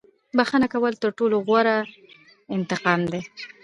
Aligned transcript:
•بښنه 0.37 0.67
کول 0.73 0.93
تر 1.01 1.09
ټولو 1.17 1.35
غوره 1.47 1.77
انتقام 2.55 3.01
دی. 3.11 3.21